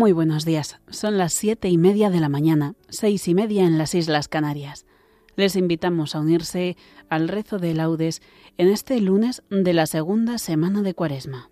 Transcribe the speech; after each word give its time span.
Muy 0.00 0.12
buenos 0.12 0.46
días. 0.46 0.80
Son 0.88 1.18
las 1.18 1.34
siete 1.34 1.68
y 1.68 1.76
media 1.76 2.08
de 2.08 2.20
la 2.20 2.30
mañana, 2.30 2.74
seis 2.88 3.28
y 3.28 3.34
media 3.34 3.66
en 3.66 3.76
las 3.76 3.94
Islas 3.94 4.28
Canarias. 4.28 4.86
Les 5.36 5.56
invitamos 5.56 6.14
a 6.14 6.20
unirse 6.20 6.78
al 7.10 7.28
rezo 7.28 7.58
de 7.58 7.74
laudes 7.74 8.22
en 8.56 8.68
este 8.68 8.98
lunes 9.02 9.42
de 9.50 9.74
la 9.74 9.84
segunda 9.84 10.38
semana 10.38 10.80
de 10.80 10.94
Cuaresma. 10.94 11.50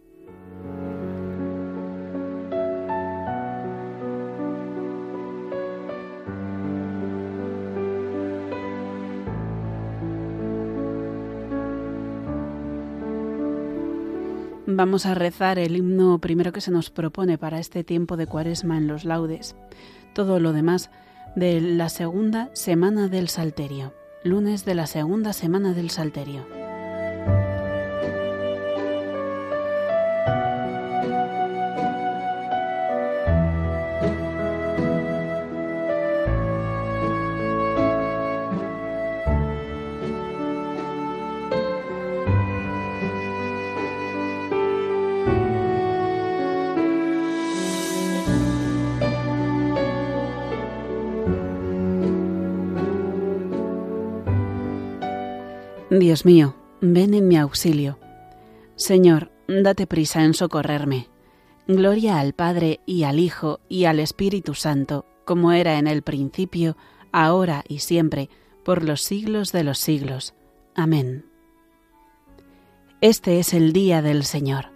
Vamos 14.79 15.07
a 15.07 15.15
rezar 15.15 15.59
el 15.59 15.77
himno 15.77 16.21
primero 16.21 16.53
que 16.53 16.61
se 16.61 16.71
nos 16.71 16.89
propone 16.89 17.37
para 17.37 17.59
este 17.59 17.83
tiempo 17.83 18.17
de 18.17 18.29
cuaresma 18.29 18.77
en 18.77 18.87
los 18.87 19.05
laudes. 19.05 19.57
Todo 20.15 20.39
lo 20.39 20.53
demás 20.53 20.93
de 21.35 21.61
la 21.61 21.89
segunda 21.89 22.49
semana 22.53 23.09
del 23.09 23.29
Salterio, 23.29 23.93
lunes 24.23 24.65
de 24.65 24.77
la 24.77 24.87
segunda 24.87 25.33
semana 25.33 25.75
del 25.75 25.91
Salterio. 25.91 26.58
Dios 55.91 56.27
mío, 56.27 56.55
ven 56.83 57.15
en 57.15 57.29
mi 57.29 57.39
auxilio. 57.39 57.99
Señor, 58.77 59.33
date 59.49 59.87
prisa 59.87 60.23
en 60.23 60.35
socorrerme. 60.35 61.09
Gloria 61.67 62.19
al 62.19 62.35
Padre 62.35 62.81
y 62.85 63.05
al 63.05 63.19
Hijo 63.19 63.61
y 63.71 63.87
al 63.87 63.99
Espíritu 63.99 64.53
Santo, 64.53 65.07
como 65.25 65.53
era 65.53 65.79
en 65.79 65.87
el 65.87 66.03
principio, 66.03 66.77
ahora 67.11 67.65
y 67.67 67.79
siempre, 67.79 68.29
por 68.67 68.85
los 68.85 69.01
siglos 69.01 69.51
de 69.51 69.65
los 69.65 69.79
siglos. 69.79 70.35
Amén. 70.75 71.25
Este 73.01 73.39
es 73.39 73.55
el 73.55 73.73
día 73.73 74.03
del 74.03 74.25
Señor. 74.25 74.67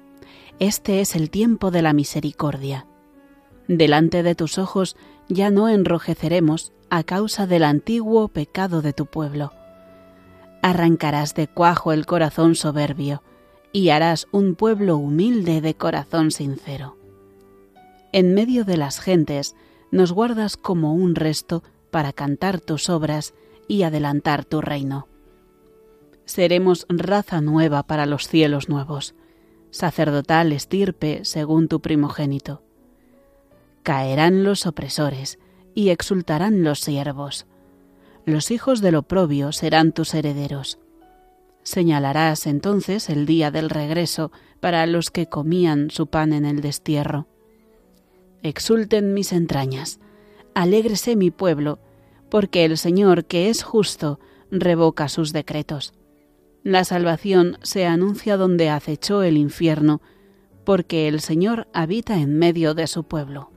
Este 0.60 1.02
es 1.02 1.14
el 1.14 1.28
tiempo 1.28 1.70
de 1.70 1.83
la 1.83 1.92
misericordia. 1.92 2.86
Delante 3.68 4.22
de 4.22 4.34
tus 4.34 4.56
ojos 4.56 4.96
ya 5.28 5.50
no 5.50 5.68
enrojeceremos 5.68 6.72
a 6.88 7.05
causa 7.05 7.46
del 7.46 7.64
antiguo 7.64 8.28
pecado 8.28 8.80
de 8.80 8.94
tu 8.94 9.05
pueblo 9.05 9.52
arrancarás 10.62 11.34
de 11.34 11.48
cuajo 11.48 11.92
el 11.92 12.06
corazón 12.06 12.55
soberbio 12.55 13.22
y 13.72 13.91
harás 13.91 14.28
un 14.30 14.55
pueblo 14.55 14.96
humilde 14.96 15.60
de 15.60 15.74
corazón 15.74 16.30
sincero. 16.30 16.96
En 18.12 18.33
medio 18.34 18.64
de 18.64 18.77
las 18.77 19.01
gentes 19.01 19.56
nos 19.90 20.12
guardas 20.12 20.56
como 20.56 20.95
un 20.95 21.14
resto 21.14 21.62
para 21.90 22.12
cantar 22.12 22.61
tus 22.61 22.89
obras 22.89 23.34
y 23.68 23.83
adelantar 23.83 24.45
tu 24.45 24.61
reino. 24.61 25.08
Seremos 26.24 26.86
raza 26.89 27.40
nueva 27.40 27.83
para 27.83 28.06
los 28.06 28.28
cielos 28.28 28.68
nuevos, 28.68 29.14
sacerdotal 29.70 30.52
estirpe 30.52 31.24
según 31.24 31.67
tu 31.67 31.80
primogénito. 31.80 32.62
Caerán 33.83 34.45
los 34.45 34.67
opresores 34.67 35.39
y 35.74 35.89
exultarán 35.89 36.62
los 36.62 36.80
siervos 36.80 37.46
los 38.24 38.50
hijos 38.50 38.80
del 38.80 38.94
oprobio 38.94 39.52
serán 39.52 39.92
tus 39.92 40.14
herederos. 40.14 40.78
Señalarás 41.62 42.46
entonces 42.46 43.08
el 43.08 43.27
día 43.27 43.50
del 43.50 43.70
regreso 43.70 44.33
para 44.60 44.86
los 44.86 45.10
que 45.10 45.28
comían 45.28 45.90
su 45.90 46.06
pan 46.06 46.33
en 46.33 46.44
el 46.44 46.60
destierro. 46.60 47.27
Exulten 48.42 49.14
mis 49.14 49.33
entrañas, 49.33 50.00
alégrese 50.55 51.14
mi 51.16 51.30
pueblo, 51.30 51.78
porque 52.28 52.64
el 52.64 52.78
Señor, 52.78 53.24
que 53.27 53.48
es 53.48 53.62
justo, 53.62 54.18
revoca 54.50 55.08
sus 55.08 55.33
decretos. 55.33 55.92
La 56.64 56.84
salvación 56.84 57.58
se 57.62 57.86
anuncia 57.86 58.36
donde 58.36 58.70
acechó 58.70 59.22
el 59.22 59.36
infierno, 59.36 60.00
porque 60.64 61.08
el 61.08 61.20
Señor 61.20 61.68
habita 61.72 62.18
en 62.18 62.39
medio 62.39 62.74
de 62.74 62.86
su 62.86 63.04
pueblo. 63.04 63.52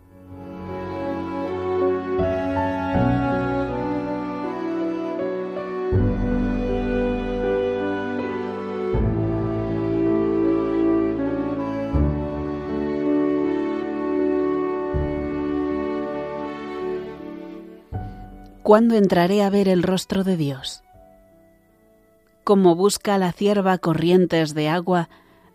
¿Cuándo 18.65 18.95
entraré 18.95 19.43
a 19.43 19.51
ver 19.51 19.67
el 19.67 19.83
rostro 19.83 20.23
de 20.23 20.37
Dios? 20.37 20.81
Como 22.43 22.73
busca 22.75 23.19
la 23.19 23.31
cierva 23.31 23.77
corrientes 23.77 24.55
de 24.55 24.69
agua, 24.69 25.07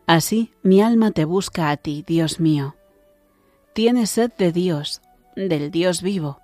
así 0.07 0.53
mi 0.63 0.81
alma 0.81 1.11
te 1.11 1.25
busca 1.25 1.71
a 1.71 1.77
ti, 1.77 2.05
Dios 2.07 2.39
mío. 2.39 2.77
Tienes 3.73 4.11
sed 4.11 4.31
de 4.39 4.53
Dios, 4.53 5.03
del 5.35 5.73
Dios 5.73 6.03
vivo. 6.03 6.41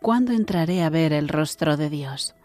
¿Cuándo 0.00 0.30
entraré 0.30 0.84
a 0.84 0.88
ver 0.88 1.12
el 1.12 1.26
rostro 1.26 1.76
de 1.76 1.90
Dios? 1.90 2.36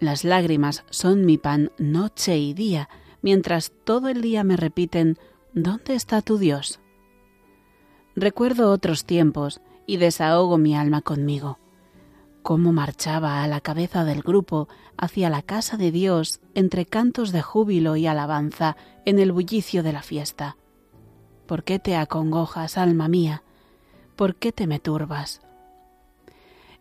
Las 0.00 0.24
lágrimas 0.24 0.84
son 0.88 1.26
mi 1.26 1.36
pan 1.36 1.70
noche 1.76 2.38
y 2.38 2.54
día, 2.54 2.88
mientras 3.20 3.72
todo 3.84 4.08
el 4.08 4.22
día 4.22 4.42
me 4.42 4.56
repiten, 4.56 5.18
¿dónde 5.52 5.94
está 5.94 6.22
tu 6.22 6.38
Dios? 6.38 6.80
Recuerdo 8.16 8.70
otros 8.70 9.04
tiempos 9.04 9.60
y 9.86 9.98
desahogo 9.98 10.56
mi 10.56 10.74
alma 10.74 11.02
conmigo 11.02 11.58
cómo 12.44 12.74
marchaba 12.74 13.42
a 13.42 13.48
la 13.48 13.62
cabeza 13.62 14.04
del 14.04 14.20
grupo 14.20 14.68
hacia 14.98 15.30
la 15.30 15.40
casa 15.40 15.78
de 15.78 15.90
Dios 15.90 16.40
entre 16.54 16.84
cantos 16.84 17.32
de 17.32 17.40
júbilo 17.40 17.96
y 17.96 18.06
alabanza 18.06 18.76
en 19.06 19.18
el 19.18 19.32
bullicio 19.32 19.82
de 19.82 19.94
la 19.94 20.02
fiesta. 20.02 20.58
¿Por 21.46 21.64
qué 21.64 21.78
te 21.78 21.96
acongojas, 21.96 22.76
alma 22.76 23.08
mía? 23.08 23.42
¿Por 24.14 24.36
qué 24.36 24.52
te 24.52 24.66
me 24.66 24.78
turbas? 24.78 25.40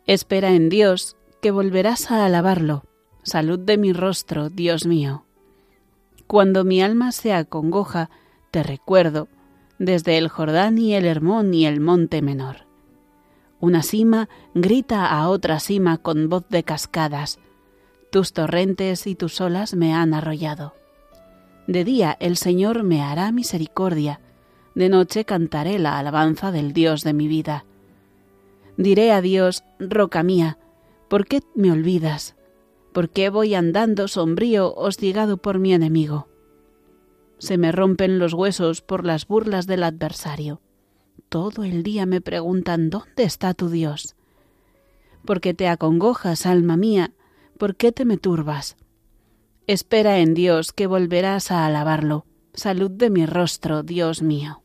Espera 0.05 0.51
en 0.51 0.67
Dios, 0.67 1.15
que 1.41 1.51
volverás 1.51 2.11
a 2.11 2.25
alabarlo. 2.25 2.83
Salud 3.23 3.57
de 3.57 3.77
mi 3.77 3.93
rostro, 3.93 4.49
Dios 4.49 4.85
mío. 4.85 5.23
Cuando 6.27 6.65
mi 6.65 6.81
alma 6.81 7.13
se 7.13 7.31
acongoja, 7.31 8.09
te 8.51 8.63
recuerdo, 8.63 9.29
desde 9.79 10.17
el 10.17 10.27
Jordán 10.27 10.77
y 10.77 10.93
el 10.93 11.05
Hermón 11.05 11.53
y 11.53 11.65
el 11.65 11.79
monte 11.79 12.21
menor. 12.21 12.72
Una 13.63 13.81
cima 13.81 14.27
grita 14.53 15.05
a 15.05 15.29
otra 15.29 15.57
cima 15.61 15.97
con 15.97 16.27
voz 16.27 16.43
de 16.49 16.63
cascadas. 16.63 17.39
Tus 18.11 18.33
torrentes 18.33 19.07
y 19.07 19.15
tus 19.15 19.39
olas 19.39 19.73
me 19.73 19.93
han 19.93 20.13
arrollado. 20.13 20.73
De 21.65 21.85
día 21.85 22.17
el 22.19 22.35
Señor 22.35 22.83
me 22.83 23.01
hará 23.01 23.31
misericordia, 23.31 24.19
de 24.75 24.89
noche 24.89 25.23
cantaré 25.23 25.79
la 25.79 25.97
alabanza 25.97 26.51
del 26.51 26.73
Dios 26.73 27.05
de 27.05 27.13
mi 27.13 27.29
vida. 27.29 27.63
Diré 28.75 29.13
a 29.13 29.21
Dios, 29.21 29.63
roca 29.79 30.23
mía, 30.23 30.57
¿por 31.07 31.25
qué 31.25 31.39
me 31.55 31.71
olvidas? 31.71 32.35
¿Por 32.91 33.11
qué 33.11 33.29
voy 33.29 33.55
andando 33.55 34.09
sombrío, 34.09 34.75
hostigado 34.75 35.37
por 35.37 35.59
mi 35.59 35.73
enemigo? 35.73 36.27
Se 37.37 37.57
me 37.57 37.71
rompen 37.71 38.19
los 38.19 38.33
huesos 38.33 38.81
por 38.81 39.05
las 39.05 39.25
burlas 39.25 39.67
del 39.67 39.83
adversario 39.83 40.59
todo 41.29 41.63
el 41.63 41.83
día 41.83 42.05
me 42.05 42.21
preguntan 42.21 42.89
¿dónde 42.89 43.23
está 43.23 43.53
tu 43.53 43.69
Dios? 43.69 44.15
¿Por 45.25 45.41
qué 45.41 45.53
te 45.53 45.67
acongojas, 45.67 46.45
alma 46.45 46.77
mía? 46.77 47.13
¿Por 47.57 47.75
qué 47.75 47.91
te 47.91 48.05
me 48.05 48.17
turbas? 48.17 48.75
Espera 49.65 50.19
en 50.19 50.33
Dios 50.33 50.73
que 50.73 50.87
volverás 50.87 51.49
a 51.49 51.65
alabarlo. 51.65 52.25
Salud 52.53 52.91
de 52.91 53.09
mi 53.09 53.25
rostro, 53.25 53.81
Dios 53.81 54.21
mío. 54.21 54.61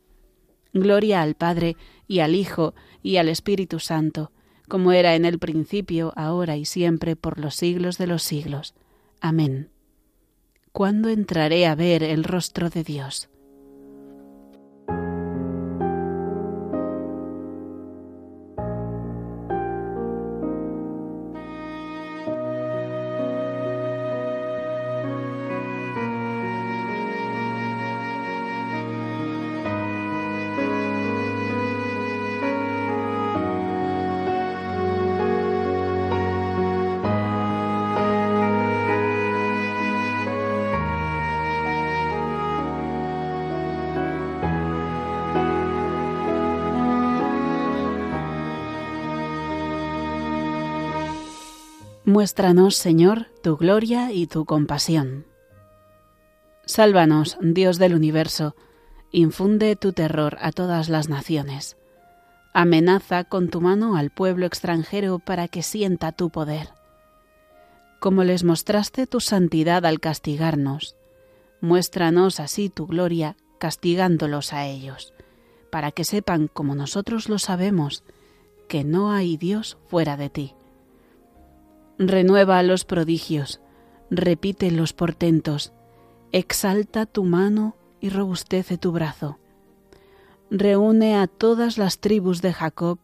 Gloria 0.73 1.21
al 1.21 1.35
Padre 1.35 1.77
y 2.07 2.19
al 2.19 2.35
Hijo 2.35 2.75
y 3.01 3.17
al 3.17 3.29
Espíritu 3.29 3.79
Santo, 3.79 4.31
como 4.67 4.91
era 4.91 5.15
en 5.15 5.25
el 5.25 5.39
principio, 5.39 6.13
ahora 6.15 6.57
y 6.57 6.65
siempre, 6.65 7.15
por 7.15 7.39
los 7.39 7.55
siglos 7.55 7.97
de 7.97 8.07
los 8.07 8.23
siglos. 8.23 8.75
Amén. 9.21 9.69
¿Cuándo 10.71 11.09
entraré 11.09 11.65
a 11.65 11.75
ver 11.75 12.03
el 12.03 12.23
rostro 12.23 12.69
de 12.69 12.83
Dios? 12.83 13.29
Muéstranos, 52.09 52.75
Señor, 52.75 53.27
tu 53.43 53.55
gloria 53.55 54.11
y 54.11 54.25
tu 54.25 54.43
compasión. 54.45 55.27
Sálvanos, 56.65 57.37
Dios 57.39 57.77
del 57.77 57.93
universo, 57.93 58.55
infunde 59.11 59.75
tu 59.75 59.93
terror 59.93 60.35
a 60.41 60.51
todas 60.51 60.89
las 60.89 61.07
naciones. 61.07 61.77
Amenaza 62.51 63.25
con 63.25 63.49
tu 63.49 63.61
mano 63.61 63.95
al 63.95 64.09
pueblo 64.09 64.47
extranjero 64.47 65.19
para 65.19 65.47
que 65.47 65.61
sienta 65.61 66.11
tu 66.11 66.31
poder. 66.31 66.69
Como 67.99 68.23
les 68.23 68.43
mostraste 68.43 69.05
tu 69.05 69.19
santidad 69.19 69.85
al 69.85 69.99
castigarnos, 69.99 70.95
muéstranos 71.61 72.39
así 72.39 72.69
tu 72.69 72.87
gloria 72.87 73.37
castigándolos 73.59 74.51
a 74.51 74.65
ellos, 74.65 75.13
para 75.69 75.91
que 75.91 76.05
sepan, 76.05 76.47
como 76.47 76.73
nosotros 76.73 77.29
lo 77.29 77.37
sabemos, 77.37 78.03
que 78.67 78.83
no 78.83 79.11
hay 79.11 79.37
Dios 79.37 79.77
fuera 79.89 80.17
de 80.17 80.31
ti. 80.31 80.55
Renueva 82.01 82.63
los 82.63 82.85
prodigios, 82.85 83.59
repite 84.09 84.71
los 84.71 84.93
portentos, 84.93 85.73
exalta 86.31 87.05
tu 87.05 87.25
mano 87.25 87.75
y 87.99 88.07
robustece 88.07 88.77
tu 88.77 88.93
brazo. 88.93 89.37
Reúne 90.49 91.17
a 91.17 91.27
todas 91.27 91.77
las 91.77 91.99
tribus 91.99 92.41
de 92.41 92.53
Jacob 92.53 92.99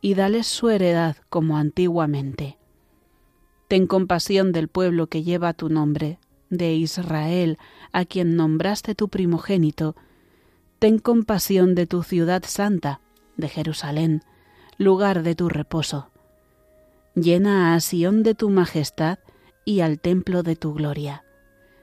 y 0.00 0.14
dales 0.14 0.46
su 0.46 0.70
heredad 0.70 1.16
como 1.28 1.58
antiguamente. 1.58 2.56
Ten 3.68 3.86
compasión 3.86 4.50
del 4.52 4.68
pueblo 4.68 5.08
que 5.08 5.22
lleva 5.22 5.52
tu 5.52 5.68
nombre, 5.68 6.18
de 6.48 6.72
Israel, 6.72 7.58
a 7.92 8.06
quien 8.06 8.34
nombraste 8.34 8.94
tu 8.94 9.10
primogénito. 9.10 9.94
Ten 10.78 11.00
compasión 11.00 11.74
de 11.74 11.86
tu 11.86 12.02
ciudad 12.02 12.42
santa, 12.46 13.02
de 13.36 13.50
Jerusalén, 13.50 14.22
lugar 14.78 15.22
de 15.22 15.34
tu 15.34 15.50
reposo. 15.50 16.10
Llena 17.20 17.74
a 17.74 17.80
Sión 17.80 18.22
de 18.22 18.36
tu 18.36 18.48
majestad 18.48 19.18
y 19.64 19.80
al 19.80 19.98
templo 19.98 20.44
de 20.44 20.54
tu 20.54 20.72
gloria. 20.72 21.24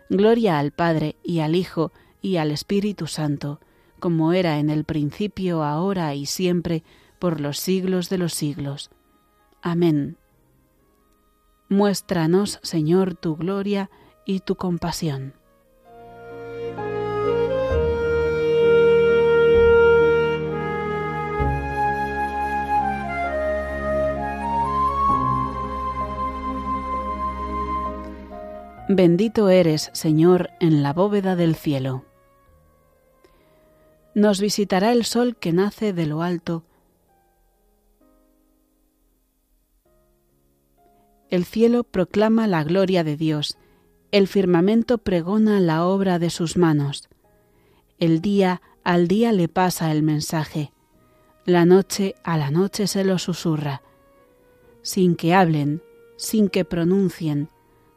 Gloria 0.09 0.59
al 0.59 0.71
Padre 0.71 1.17
y 1.23 1.41
al 1.41 1.55
Hijo 1.55 1.91
y 2.21 2.37
al 2.37 2.51
Espíritu 2.51 3.05
Santo, 3.07 3.59
como 3.99 4.31
era 4.31 4.59
en 4.59 4.69
el 4.69 4.85
principio, 4.85 5.61
ahora 5.63 6.15
y 6.15 6.25
siempre, 6.25 6.85
por 7.19 7.41
los 7.41 7.59
siglos 7.59 8.07
de 8.07 8.17
los 8.17 8.33
siglos. 8.33 8.91
Amén. 9.61 10.15
Muéstranos, 11.67 12.59
Señor, 12.63 13.15
tu 13.15 13.35
gloria 13.35 13.89
y 14.25 14.39
tu 14.39 14.55
compasión. 14.55 15.33
Bendito 28.87 29.49
eres, 29.49 29.89
Señor, 29.93 30.51
en 30.59 30.83
la 30.83 30.93
bóveda 30.93 31.35
del 31.35 31.55
cielo. 31.55 32.05
Nos 34.13 34.39
visitará 34.39 34.91
el 34.91 35.05
sol 35.05 35.35
que 35.37 35.51
nace 35.51 35.91
de 35.91 36.05
lo 36.05 36.21
alto. 36.21 36.63
El 41.31 41.45
cielo 41.45 41.83
proclama 41.83 42.45
la 42.45 42.63
gloria 42.63 43.03
de 43.03 43.17
Dios, 43.17 43.57
el 44.11 44.27
firmamento 44.27 44.99
pregona 44.99 45.59
la 45.59 45.83
obra 45.83 46.19
de 46.19 46.29
sus 46.29 46.55
manos. 46.55 47.09
El 47.97 48.21
día 48.21 48.61
al 48.83 49.07
día 49.07 49.31
le 49.31 49.47
pasa 49.47 49.91
el 49.91 50.03
mensaje, 50.03 50.71
la 51.43 51.65
noche 51.65 52.13
a 52.23 52.38
la 52.38 52.51
noche 52.51 52.85
se 52.85 53.03
lo 53.03 53.17
susurra, 53.17 53.81
sin 54.83 55.15
que 55.15 55.33
hablen, 55.33 55.81
sin 56.17 56.49
que 56.49 56.65
pronuncien, 56.65 57.49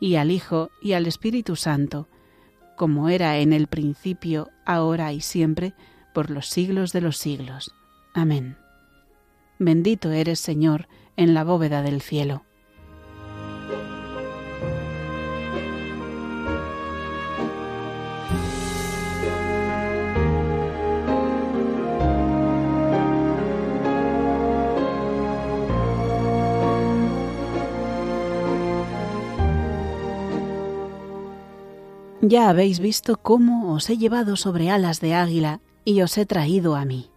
y 0.00 0.16
al 0.16 0.30
Hijo 0.30 0.70
y 0.82 0.92
al 0.92 1.06
Espíritu 1.06 1.56
Santo, 1.56 2.08
como 2.76 3.08
era 3.08 3.38
en 3.38 3.52
el 3.52 3.66
principio, 3.66 4.50
ahora 4.64 5.12
y 5.12 5.20
siempre, 5.20 5.74
por 6.12 6.30
los 6.30 6.48
siglos 6.48 6.92
de 6.92 7.00
los 7.00 7.16
siglos. 7.16 7.74
Amén. 8.14 8.56
Bendito 9.58 10.10
eres, 10.10 10.40
Señor, 10.40 10.88
en 11.16 11.34
la 11.34 11.44
bóveda 11.44 11.82
del 11.82 12.00
cielo. 12.00 12.44
Ya 32.26 32.48
habéis 32.48 32.80
visto 32.80 33.18
cómo 33.18 33.74
os 33.74 33.90
he 33.90 33.98
llevado 33.98 34.36
sobre 34.36 34.70
alas 34.70 34.98
de 35.02 35.12
águila 35.12 35.60
y 35.84 36.00
os 36.00 36.16
he 36.16 36.24
traído 36.24 36.74
a 36.74 36.86
mí. 36.86 37.10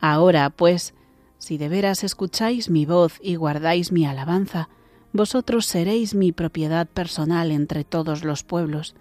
Ahora, 0.00 0.48
pues, 0.48 0.94
si 1.36 1.58
de 1.58 1.68
veras 1.68 2.04
escucháis 2.04 2.70
mi 2.70 2.86
voz 2.86 3.18
y 3.22 3.34
guardáis 3.34 3.92
mi 3.92 4.06
alabanza, 4.06 4.70
vosotros 5.12 5.66
seréis 5.66 6.14
mi 6.14 6.32
propiedad 6.32 6.86
personal 6.86 7.50
entre 7.50 7.84
todos 7.84 8.24
los 8.24 8.44
pueblos, 8.44 8.94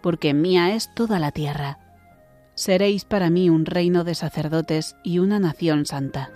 porque 0.00 0.34
mía 0.34 0.74
es 0.74 0.92
toda 0.96 1.20
la 1.20 1.30
tierra. 1.30 1.78
Seréis 2.56 3.04
para 3.04 3.30
mí 3.30 3.48
un 3.48 3.66
reino 3.66 4.02
de 4.02 4.16
sacerdotes 4.16 4.96
y 5.04 5.20
una 5.20 5.38
nación 5.38 5.86
santa. 5.86 6.32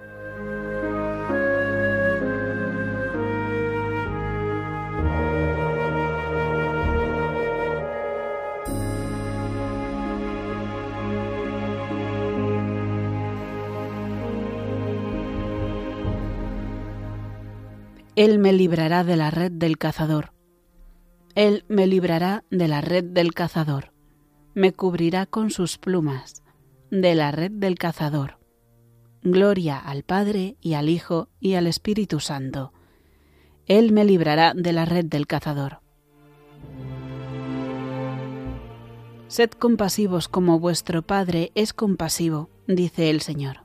Él 18.21 18.39
me 18.39 18.53
librará 18.53 19.03
de 19.03 19.17
la 19.17 19.31
red 19.31 19.51
del 19.51 19.79
cazador. 19.79 20.35
Él 21.35 21.65
me 21.69 21.87
librará 21.87 22.45
de 22.51 22.69
la 22.69 22.83
red 22.83 23.03
del 23.03 23.33
cazador. 23.33 23.95
Me 24.53 24.75
cubrirá 24.75 25.25
con 25.25 25.51
sus 25.51 25.79
plumas, 25.79 26.43
de 26.91 27.15
la 27.15 27.31
red 27.31 27.51
del 27.51 27.79
cazador. 27.79 28.39
Gloria 29.23 29.79
al 29.79 30.03
Padre 30.03 30.59
y 30.61 30.75
al 30.75 30.91
Hijo 30.91 31.31
y 31.41 31.55
al 31.55 31.67
Espíritu 31.67 32.21
Santo. 32.21 32.75
Él 33.65 33.91
me 33.91 34.05
librará 34.05 34.53
de 34.55 34.75
la 34.75 34.85
red 34.85 35.07
del 35.07 35.27
cazador. 35.27 35.81
Sed 39.29 39.53
compasivos 39.53 40.29
como 40.29 40.61
vuestro 40.61 41.01
Padre 41.01 41.53
es 41.55 41.73
compasivo, 41.73 42.51
dice 42.67 43.09
el 43.09 43.23
Señor. 43.23 43.65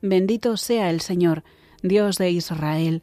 Bendito 0.00 0.56
sea 0.58 0.90
el 0.90 1.00
Señor, 1.00 1.42
Dios 1.82 2.16
de 2.16 2.30
Israel, 2.30 3.02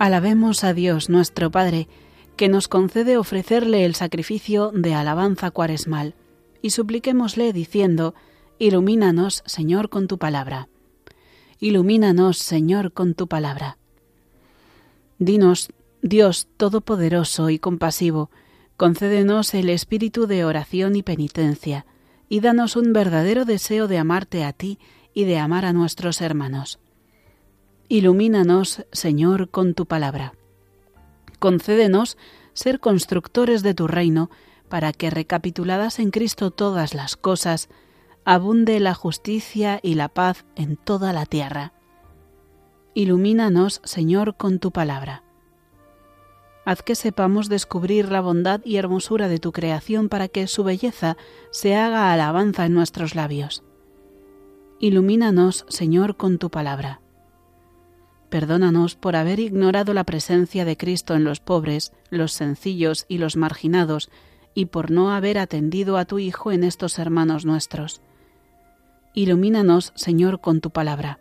Alabemos 0.00 0.64
a 0.64 0.72
Dios 0.72 1.10
nuestro 1.10 1.50
Padre, 1.50 1.86
que 2.36 2.48
nos 2.48 2.68
concede 2.68 3.18
ofrecerle 3.18 3.84
el 3.84 3.94
sacrificio 3.94 4.72
de 4.74 4.94
alabanza 4.94 5.50
cuaresmal, 5.50 6.14
y 6.62 6.70
supliquémosle 6.70 7.52
diciendo, 7.52 8.14
Ilumínanos, 8.58 9.42
Señor, 9.44 9.90
con 9.90 10.08
tu 10.08 10.16
palabra. 10.16 10.70
Ilumínanos, 11.58 12.38
Señor, 12.38 12.94
con 12.94 13.12
tu 13.12 13.28
palabra. 13.28 13.76
Dinos, 15.18 15.68
Dios 16.00 16.48
Todopoderoso 16.56 17.50
y 17.50 17.58
compasivo, 17.58 18.30
concédenos 18.78 19.52
el 19.52 19.68
espíritu 19.68 20.26
de 20.26 20.46
oración 20.46 20.96
y 20.96 21.02
penitencia, 21.02 21.84
y 22.26 22.40
danos 22.40 22.74
un 22.74 22.94
verdadero 22.94 23.44
deseo 23.44 23.86
de 23.86 23.98
amarte 23.98 24.44
a 24.44 24.54
ti 24.54 24.78
y 25.12 25.24
de 25.24 25.36
amar 25.36 25.66
a 25.66 25.74
nuestros 25.74 26.22
hermanos 26.22 26.78
Ilumínanos, 27.92 28.86
Señor, 28.92 29.50
con 29.50 29.74
tu 29.74 29.84
palabra. 29.84 30.34
Concédenos 31.40 32.16
ser 32.52 32.78
constructores 32.78 33.64
de 33.64 33.74
tu 33.74 33.88
reino, 33.88 34.30
para 34.68 34.92
que, 34.92 35.10
recapituladas 35.10 35.98
en 35.98 36.12
Cristo 36.12 36.52
todas 36.52 36.94
las 36.94 37.16
cosas, 37.16 37.68
abunde 38.24 38.78
la 38.78 38.94
justicia 38.94 39.80
y 39.82 39.96
la 39.96 40.08
paz 40.08 40.44
en 40.54 40.76
toda 40.76 41.12
la 41.12 41.26
tierra. 41.26 41.72
Ilumínanos, 42.94 43.80
Señor, 43.82 44.36
con 44.36 44.60
tu 44.60 44.70
palabra. 44.70 45.24
Haz 46.64 46.84
que 46.84 46.94
sepamos 46.94 47.48
descubrir 47.48 48.12
la 48.12 48.20
bondad 48.20 48.60
y 48.64 48.76
hermosura 48.76 49.26
de 49.26 49.40
tu 49.40 49.50
creación 49.50 50.08
para 50.08 50.28
que 50.28 50.46
su 50.46 50.62
belleza 50.62 51.16
se 51.50 51.74
haga 51.74 52.12
alabanza 52.12 52.66
en 52.66 52.72
nuestros 52.72 53.16
labios. 53.16 53.64
Ilumínanos, 54.78 55.66
Señor, 55.68 56.16
con 56.16 56.38
tu 56.38 56.50
palabra. 56.50 57.00
Perdónanos 58.30 58.94
por 58.94 59.16
haber 59.16 59.40
ignorado 59.40 59.92
la 59.92 60.04
presencia 60.04 60.64
de 60.64 60.76
Cristo 60.76 61.14
en 61.14 61.24
los 61.24 61.40
pobres, 61.40 61.92
los 62.10 62.32
sencillos 62.32 63.04
y 63.08 63.18
los 63.18 63.36
marginados, 63.36 64.08
y 64.54 64.66
por 64.66 64.90
no 64.90 65.10
haber 65.10 65.36
atendido 65.36 65.96
a 65.96 66.04
tu 66.04 66.20
Hijo 66.20 66.52
en 66.52 66.64
estos 66.64 66.98
hermanos 66.98 67.44
nuestros. 67.44 68.02
Ilumínanos, 69.14 69.92
Señor, 69.96 70.40
con 70.40 70.60
tu 70.60 70.70
palabra. 70.70 71.18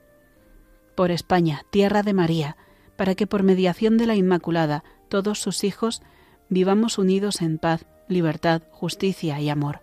Por 0.96 1.10
España, 1.10 1.64
tierra 1.72 2.04
de 2.04 2.14
María, 2.14 2.58
para 2.96 3.16
que 3.16 3.26
por 3.26 3.42
mediación 3.42 3.98
de 3.98 4.06
la 4.06 4.16
Inmaculada 4.16 4.84
todos 5.08 5.40
sus 5.40 5.64
hijos 5.64 6.04
vivamos 6.50 7.00
unidos 7.00 7.42
en 7.42 7.58
paz, 7.58 7.86
libertad, 8.08 8.62
justicia 8.72 9.40
y 9.42 9.50
amor, 9.50 9.82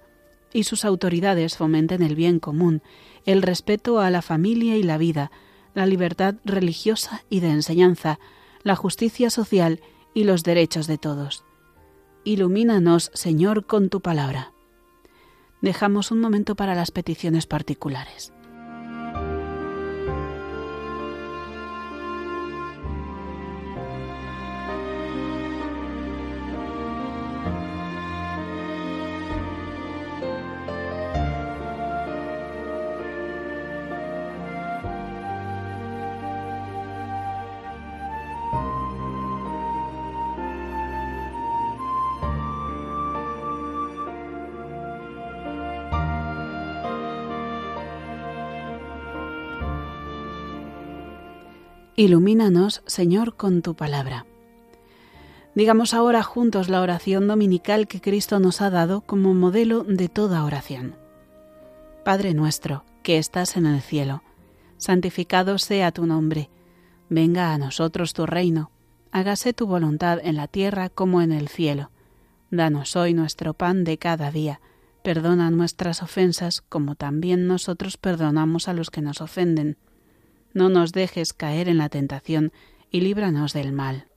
y 0.52 0.64
sus 0.64 0.84
autoridades 0.84 1.56
fomenten 1.56 2.02
el 2.02 2.14
bien 2.14 2.38
común, 2.38 2.82
el 3.24 3.42
respeto 3.42 3.98
a 3.98 4.10
la 4.10 4.22
familia 4.22 4.76
y 4.76 4.84
la 4.84 4.98
vida, 4.98 5.32
la 5.76 5.86
libertad 5.86 6.36
religiosa 6.44 7.22
y 7.28 7.40
de 7.40 7.50
enseñanza, 7.50 8.18
la 8.62 8.76
justicia 8.76 9.28
social 9.28 9.82
y 10.14 10.24
los 10.24 10.42
derechos 10.42 10.86
de 10.86 10.96
todos. 10.96 11.44
Ilumínanos, 12.24 13.10
Señor, 13.12 13.66
con 13.66 13.90
tu 13.90 14.00
palabra. 14.00 14.52
Dejamos 15.60 16.10
un 16.10 16.20
momento 16.20 16.56
para 16.56 16.74
las 16.74 16.90
peticiones 16.90 17.46
particulares. 17.46 18.32
Ilumínanos, 51.98 52.82
Señor, 52.84 53.36
con 53.36 53.62
tu 53.62 53.74
palabra. 53.74 54.26
Digamos 55.54 55.94
ahora 55.94 56.22
juntos 56.22 56.68
la 56.68 56.82
oración 56.82 57.26
dominical 57.26 57.88
que 57.88 58.02
Cristo 58.02 58.38
nos 58.38 58.60
ha 58.60 58.68
dado 58.68 59.00
como 59.00 59.32
modelo 59.32 59.82
de 59.82 60.10
toda 60.10 60.44
oración. 60.44 60.94
Padre 62.04 62.34
nuestro, 62.34 62.84
que 63.02 63.16
estás 63.16 63.56
en 63.56 63.64
el 63.64 63.80
cielo, 63.80 64.22
santificado 64.76 65.56
sea 65.56 65.90
tu 65.90 66.04
nombre, 66.04 66.50
venga 67.08 67.54
a 67.54 67.58
nosotros 67.58 68.12
tu 68.12 68.26
reino, 68.26 68.70
hágase 69.10 69.54
tu 69.54 69.66
voluntad 69.66 70.18
en 70.22 70.36
la 70.36 70.48
tierra 70.48 70.90
como 70.90 71.22
en 71.22 71.32
el 71.32 71.48
cielo. 71.48 71.90
Danos 72.50 72.94
hoy 72.94 73.14
nuestro 73.14 73.54
pan 73.54 73.84
de 73.84 73.96
cada 73.96 74.30
día, 74.30 74.60
perdona 75.02 75.50
nuestras 75.50 76.02
ofensas 76.02 76.60
como 76.60 76.94
también 76.94 77.46
nosotros 77.46 77.96
perdonamos 77.96 78.68
a 78.68 78.74
los 78.74 78.90
que 78.90 79.00
nos 79.00 79.22
ofenden 79.22 79.78
no 80.56 80.70
nos 80.70 80.92
dejes 80.92 81.34
caer 81.34 81.68
en 81.68 81.76
la 81.76 81.90
tentación 81.90 82.50
y 82.90 83.02
líbranos 83.02 83.52
del 83.52 83.72
mal. 83.72 84.08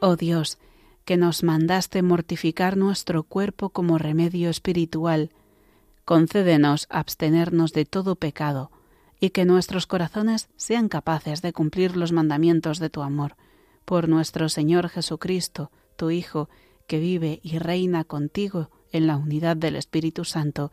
Oh 0.00 0.16
Dios, 0.16 0.58
que 1.06 1.16
nos 1.16 1.42
mandaste 1.42 2.02
mortificar 2.02 2.76
nuestro 2.76 3.22
cuerpo 3.22 3.70
como 3.70 3.96
remedio 3.96 4.50
espiritual, 4.50 5.30
concédenos 6.04 6.86
abstenernos 6.90 7.72
de 7.72 7.86
todo 7.86 8.14
pecado 8.14 8.70
y 9.18 9.30
que 9.30 9.46
nuestros 9.46 9.86
corazones 9.86 10.50
sean 10.56 10.90
capaces 10.90 11.40
de 11.40 11.54
cumplir 11.54 11.96
los 11.96 12.12
mandamientos 12.12 12.78
de 12.78 12.90
tu 12.90 13.00
amor, 13.00 13.36
por 13.86 14.06
nuestro 14.06 14.50
Señor 14.50 14.90
Jesucristo, 14.90 15.70
tu 15.96 16.10
Hijo, 16.10 16.50
que 16.86 16.98
vive 16.98 17.40
y 17.42 17.58
reina 17.58 18.04
contigo 18.04 18.70
en 18.92 19.06
la 19.06 19.16
unidad 19.16 19.56
del 19.56 19.76
Espíritu 19.76 20.26
Santo, 20.26 20.72